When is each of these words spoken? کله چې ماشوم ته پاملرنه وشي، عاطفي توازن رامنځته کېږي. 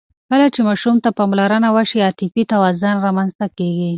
کله 0.29 0.47
چې 0.53 0.61
ماشوم 0.67 0.95
ته 1.03 1.09
پاملرنه 1.17 1.69
وشي، 1.75 1.99
عاطفي 2.07 2.43
توازن 2.53 2.95
رامنځته 3.05 3.45
کېږي. 3.57 3.89